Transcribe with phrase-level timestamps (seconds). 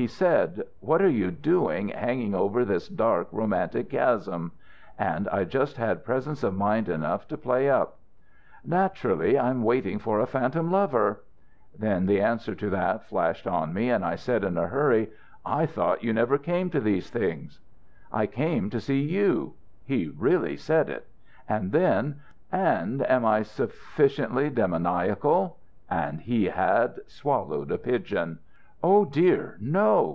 [0.00, 4.52] "He said, 'What are you doing, hanging over this dark, romantic chasm?'
[4.96, 7.98] And I just had presence of mind enough to play up.
[8.64, 11.24] "'Naturally, I'm waiting for a phantom lover.'
[11.76, 15.10] Then the answer to that flashed on me and I said in a hurry,
[15.44, 17.58] 'I thought you never came to these things.'
[18.12, 19.54] "'I came to see you'
[19.84, 21.08] he really said it
[21.48, 22.20] and then,
[22.52, 25.56] 'And am I sufficiently demoniacal?'
[25.90, 28.38] And he had swallowed a pigeon.
[28.80, 30.06] "'Oh dear, no!'